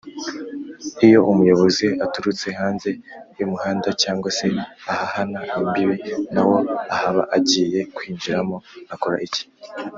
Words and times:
iyo 1.05 1.19
umuyobozi 1.31 1.87
aturutse 2.05 2.47
hanze 2.59 2.89
y’umuhanda 3.37 3.87
cg 4.01 4.21
se 4.37 4.47
ahahana 4.91 5.39
imbibi 5.59 5.97
nawo 6.33 6.57
akaba 6.95 7.21
agiye 7.37 7.79
kuwinjiramo 7.93 8.57
akora 8.95 9.17
iki 9.27 9.43